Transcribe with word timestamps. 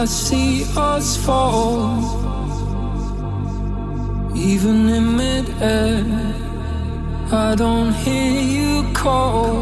I 0.00 0.04
see 0.04 0.64
us 0.76 1.16
fall? 1.16 1.98
Even 4.36 4.88
in 4.88 5.16
midair, 5.16 6.04
I 7.32 7.56
don't 7.56 7.92
hear 7.92 8.40
you 8.40 8.92
call. 8.92 9.56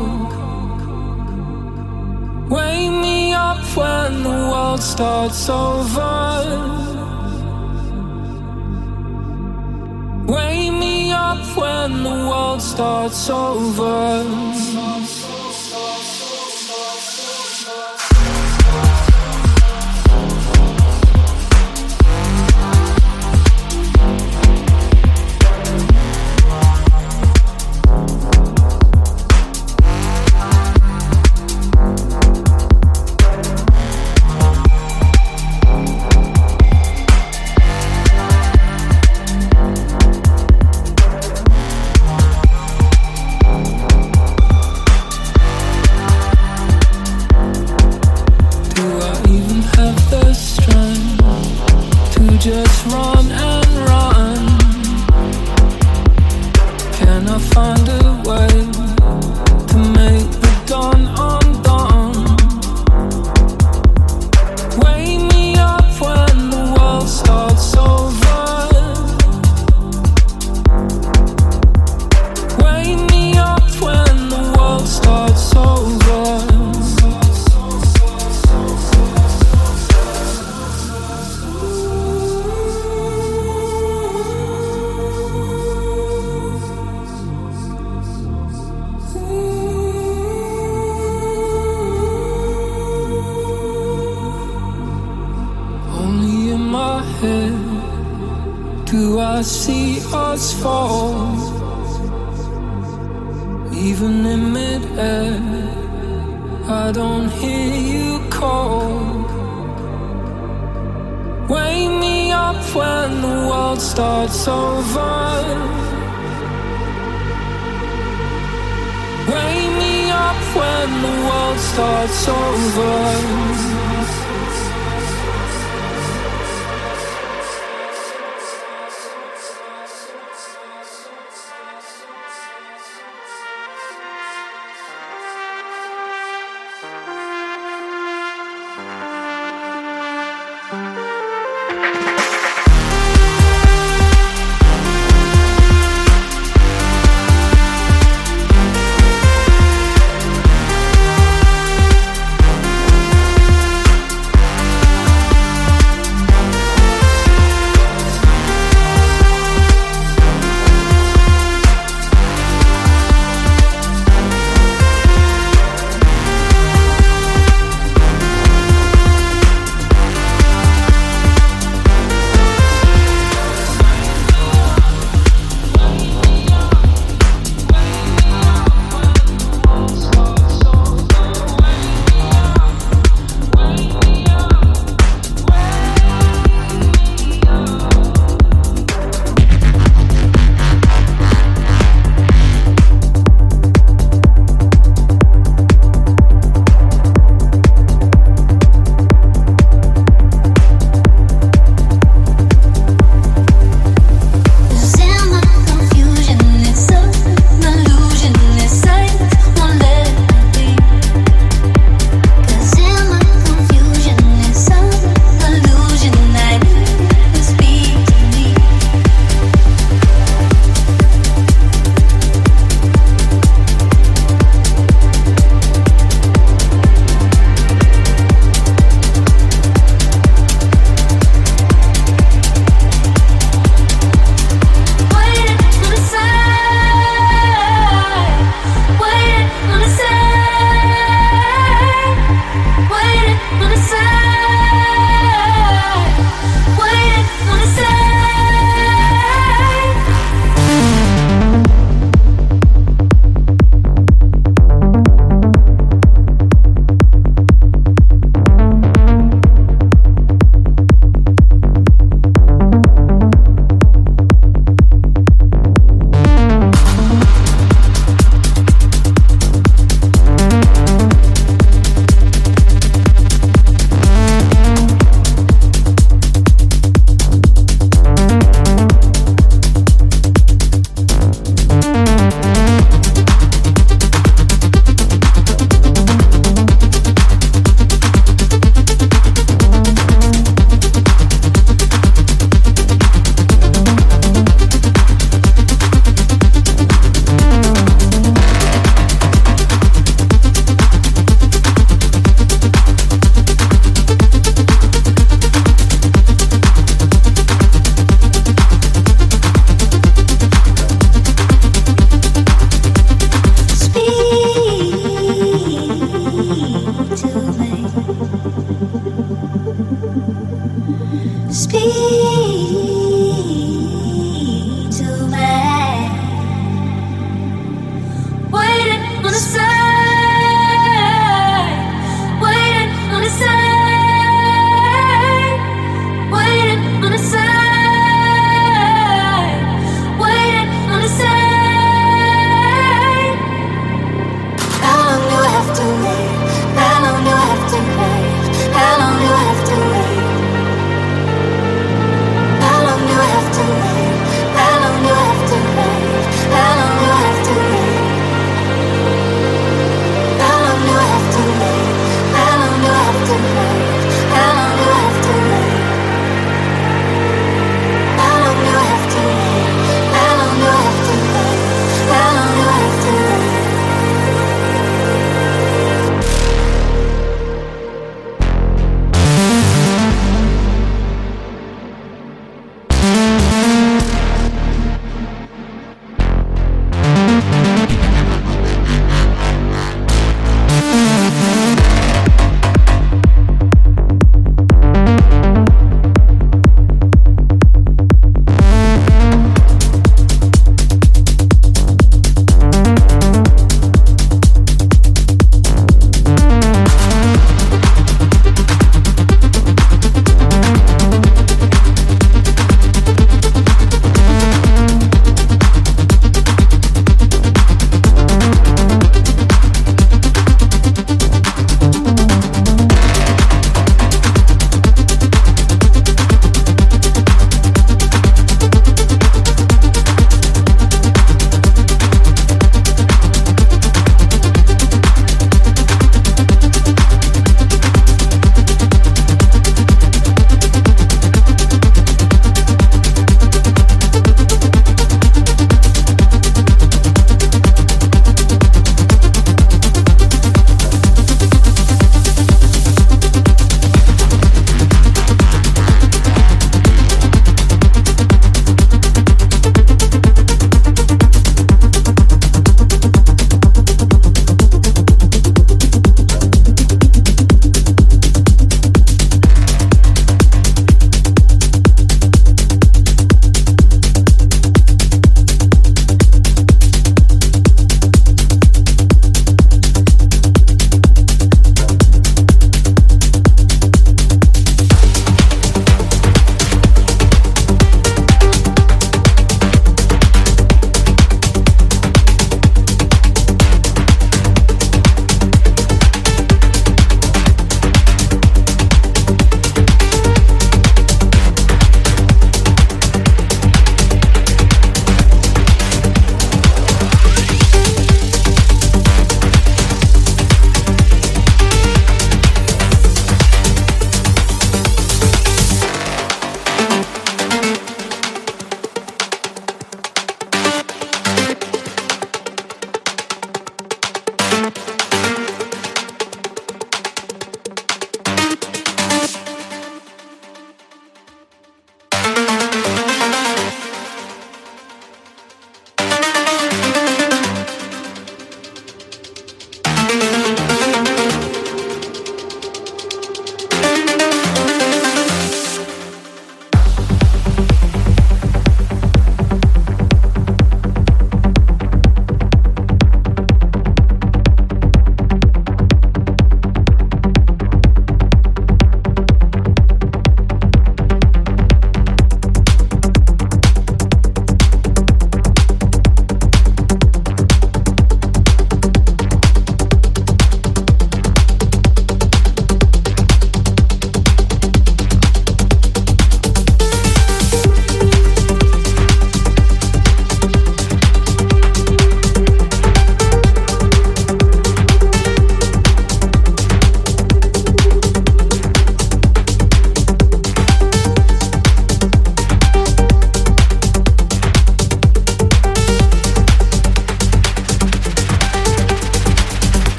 Wake 2.51 2.91
me 2.91 3.33
up 3.33 3.65
when 3.75 4.25
the 4.25 4.39
world 4.53 4.83
starts 4.83 5.49
over. 5.49 6.45
Wake 10.27 10.73
me 10.85 11.13
up 11.13 11.57
when 11.57 12.03
the 12.03 12.17
world 12.29 12.61
starts 12.61 13.31
over. 13.31 14.76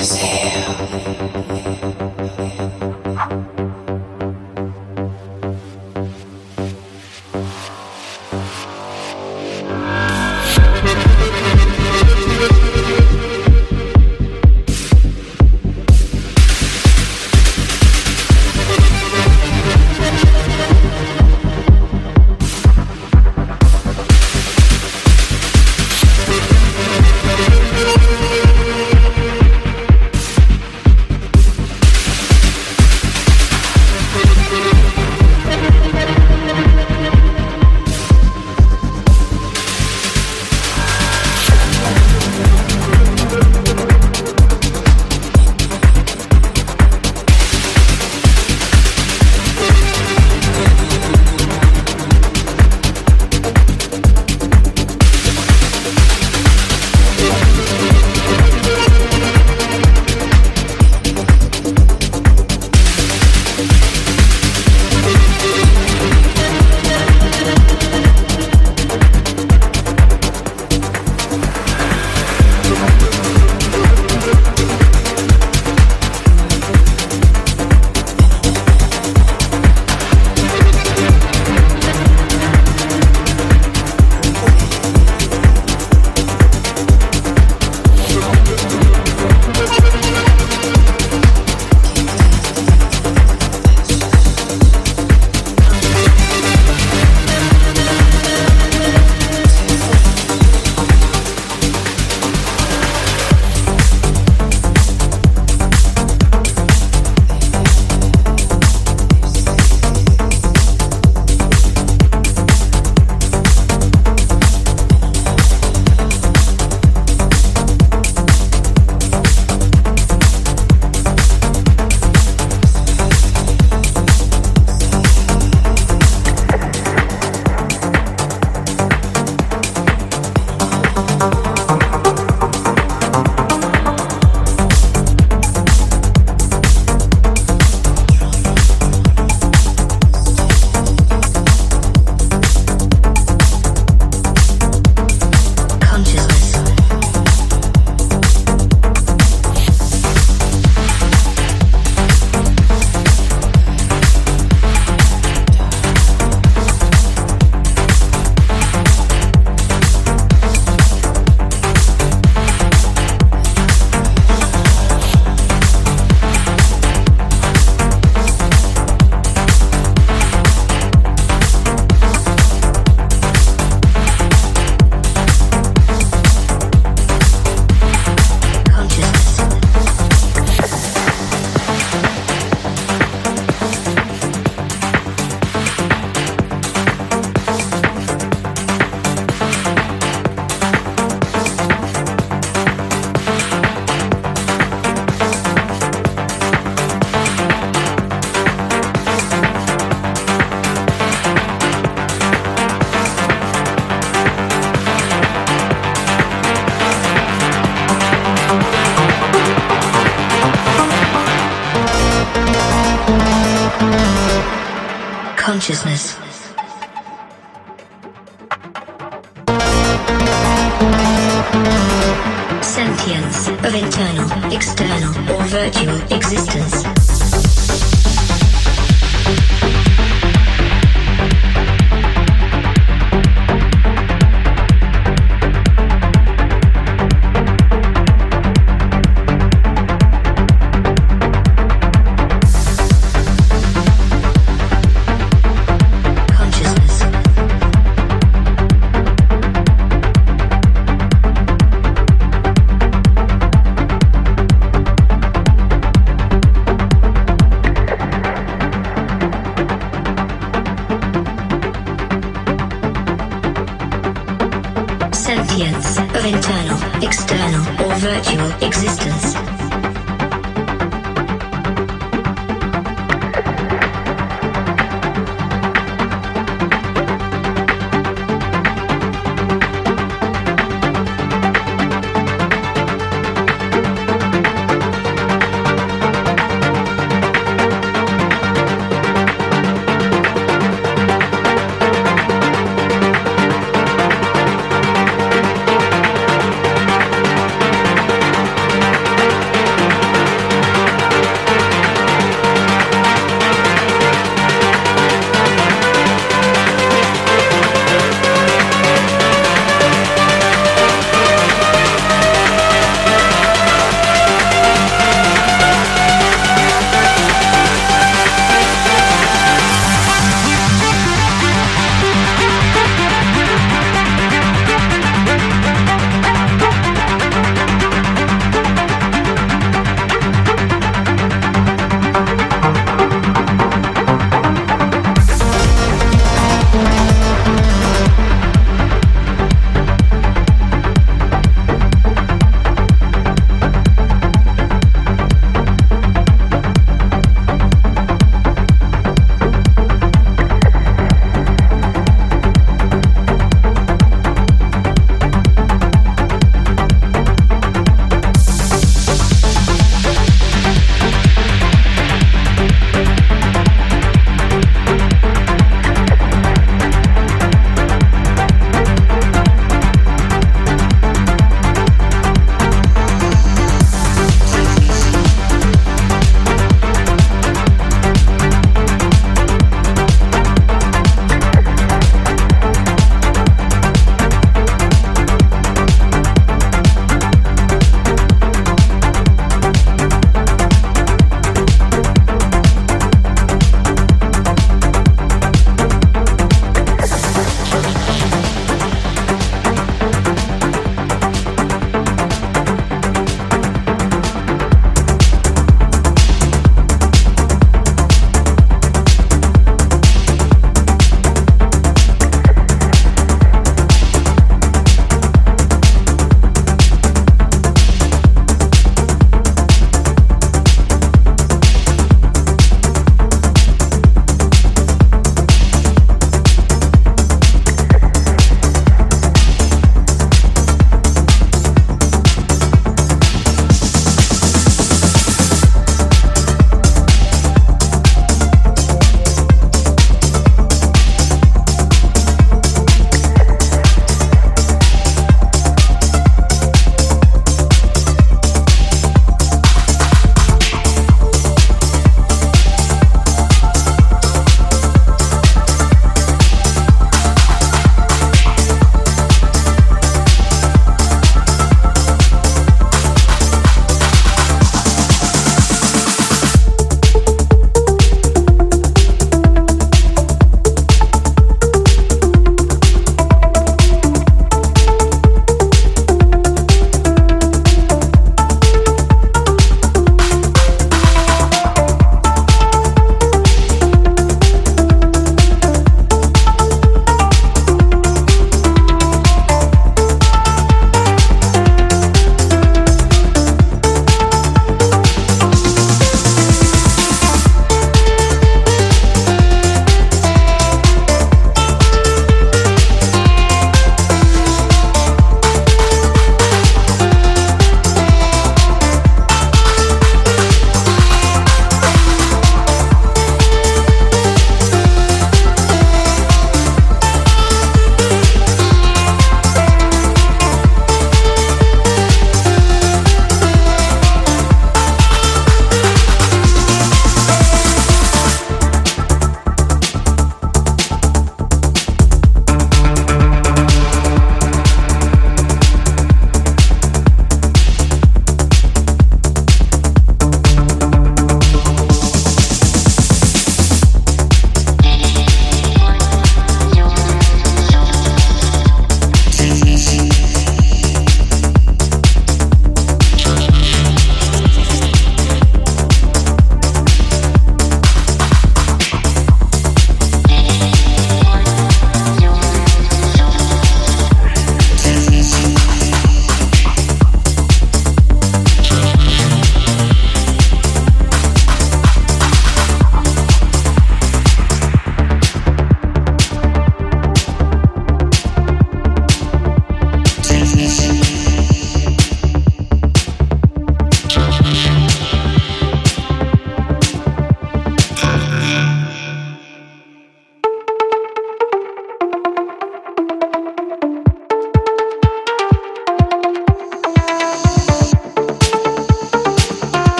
exhale 0.00 1.39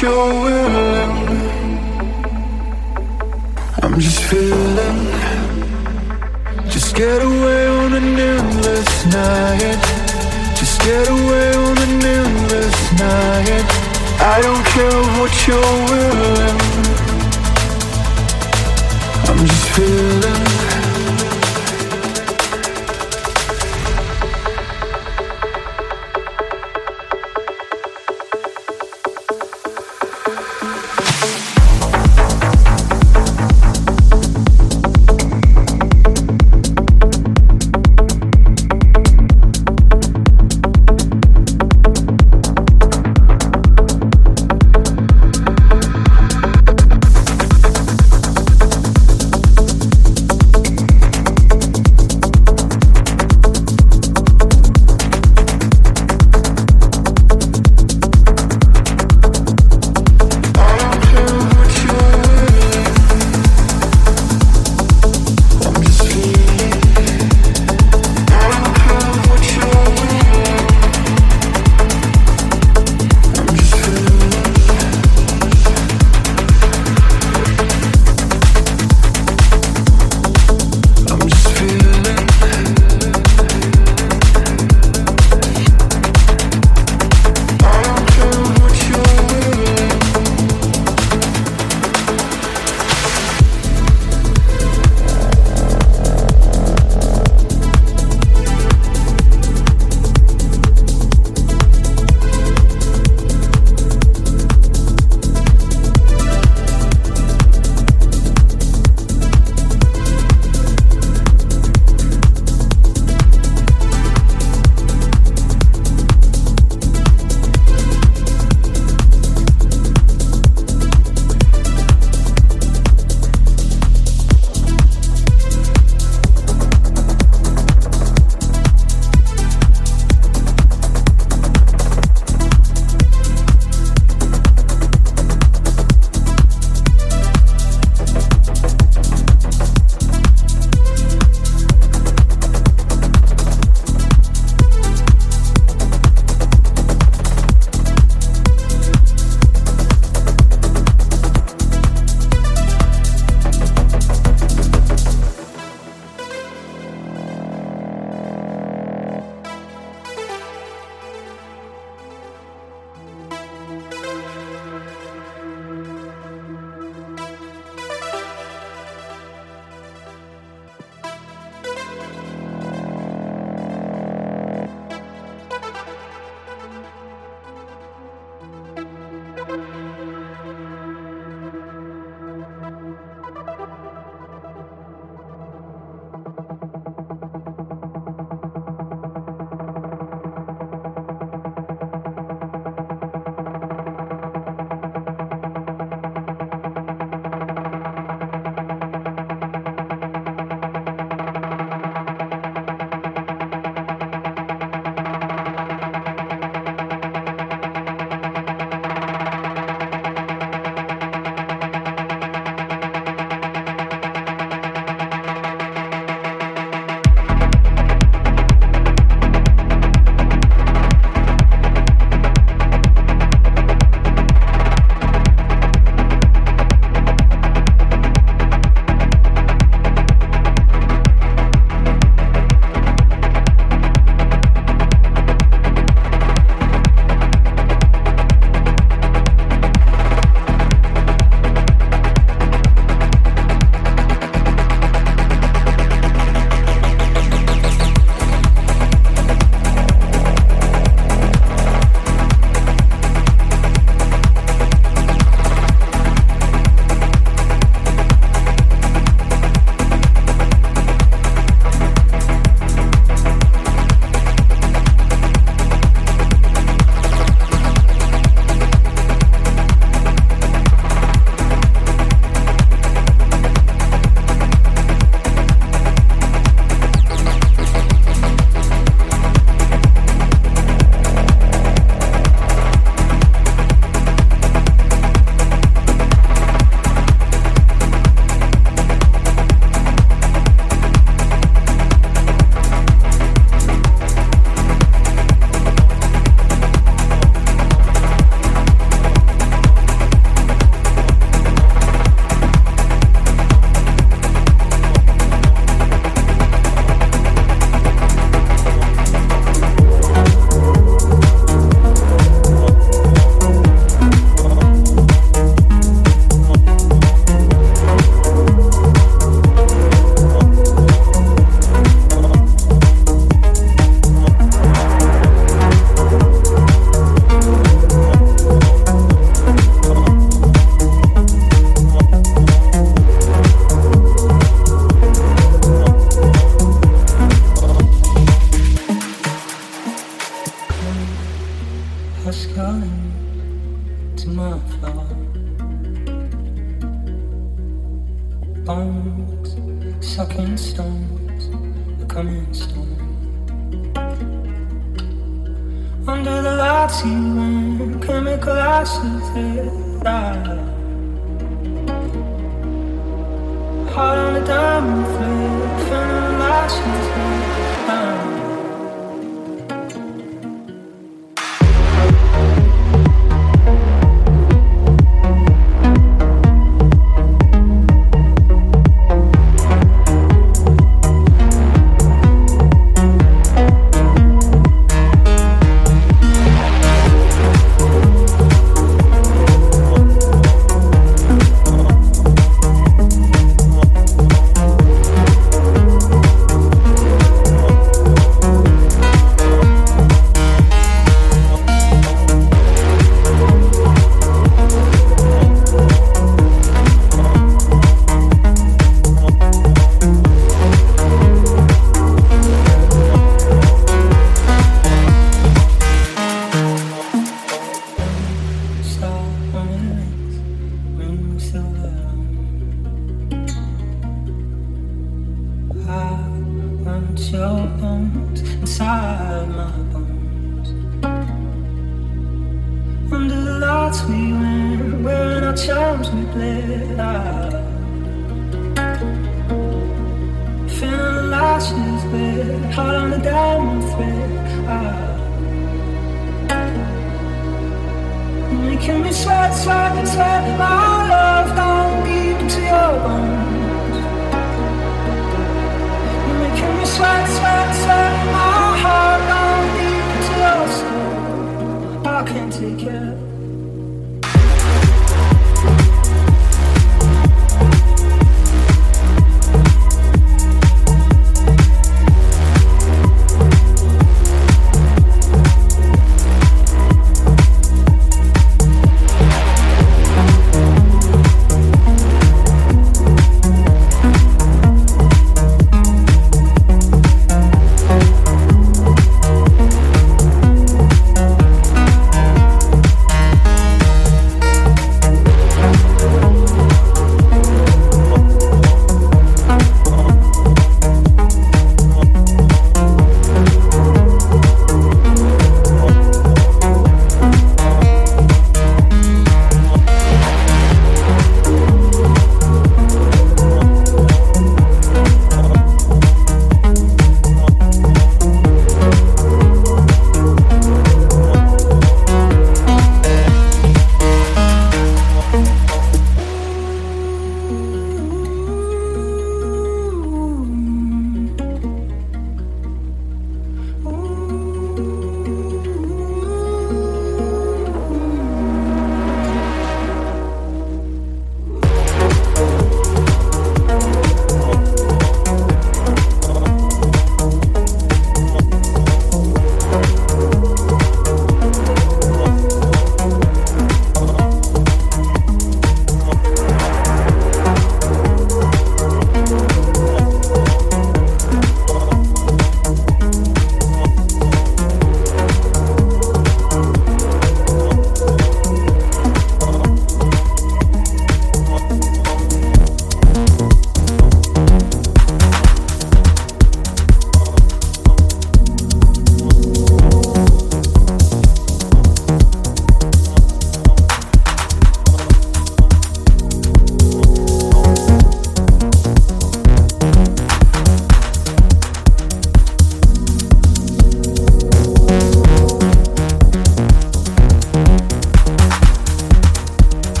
care 0.00 0.16
what 0.16 0.69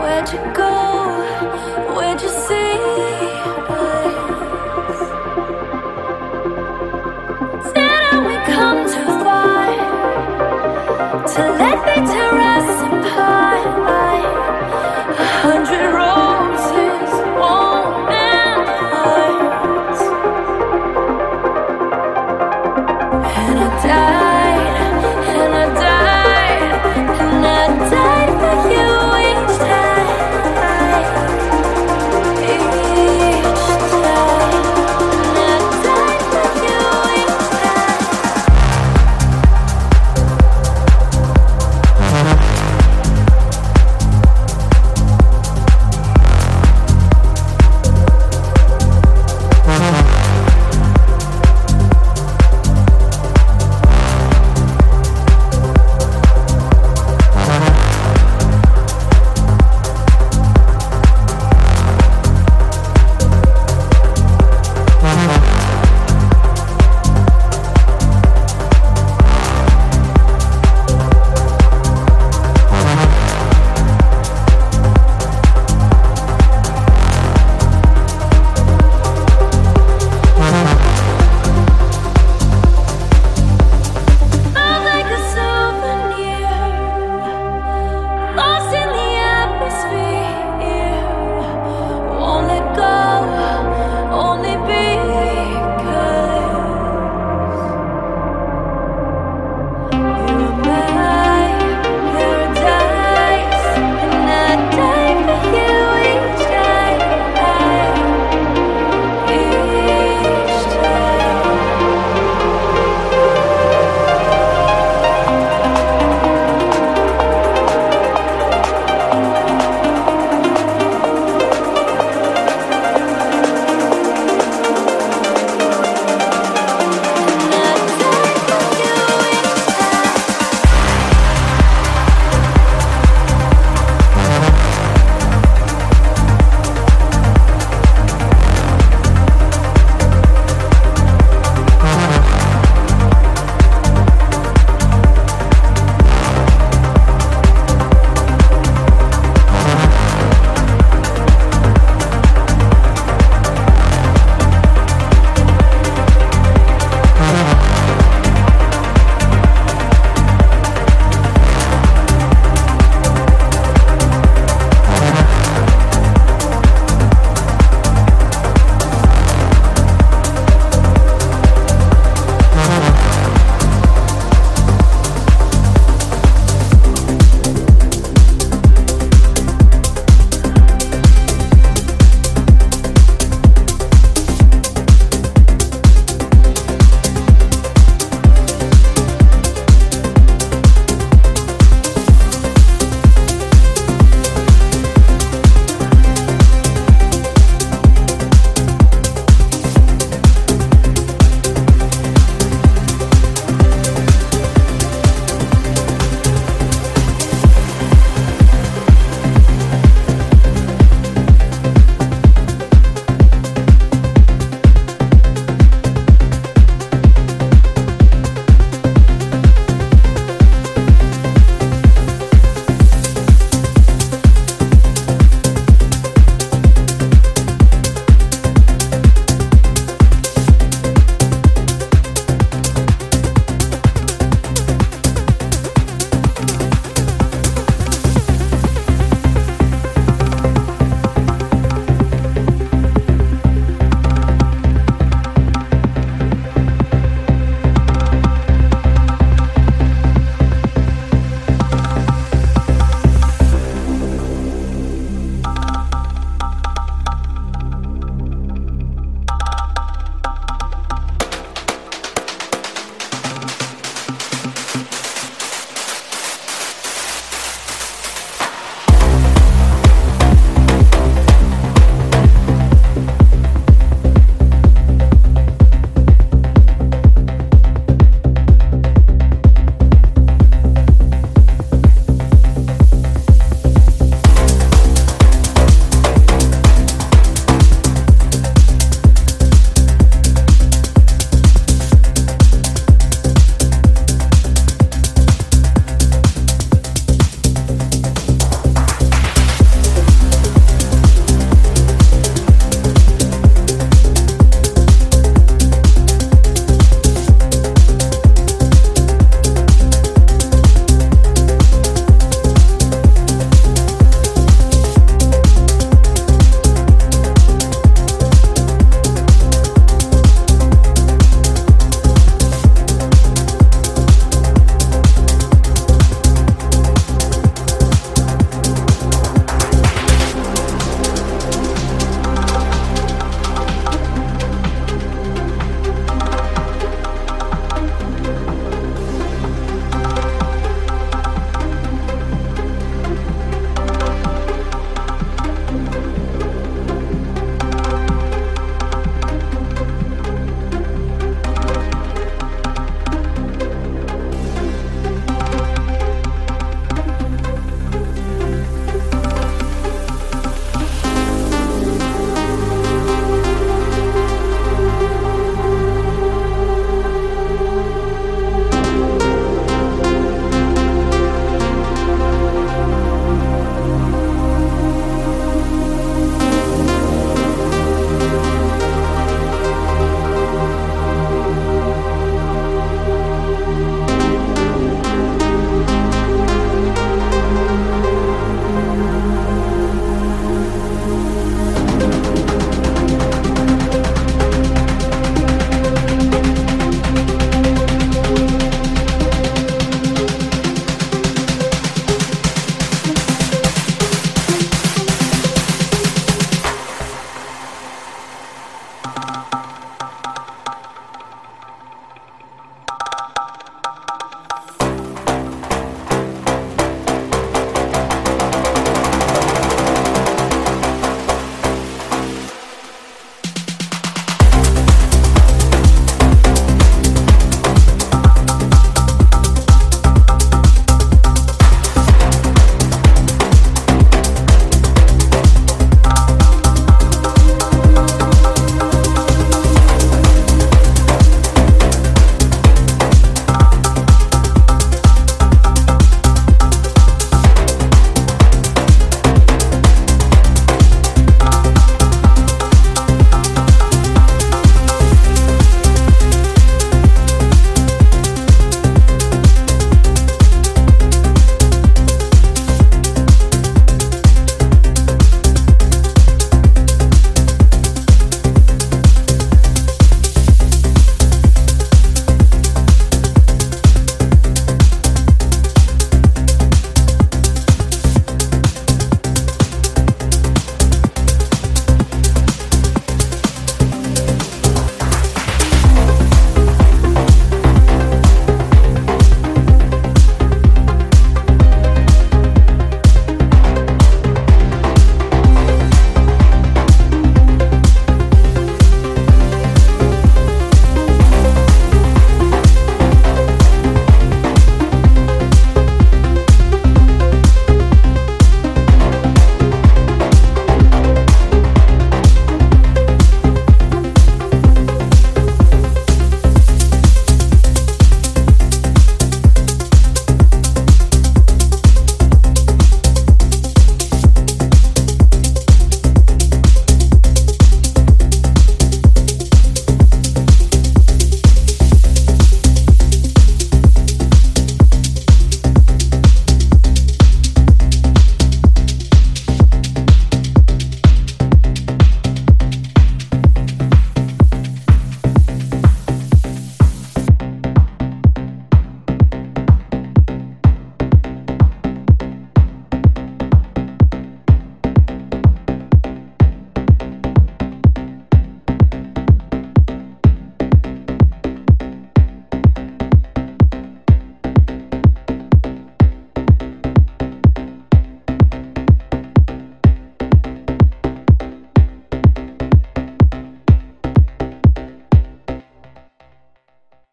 Where'd 0.00 0.32
you 0.32 0.38
go? 0.54 1.94
Where'd 1.94 2.20
you 2.22 2.28
see? 2.28 3.09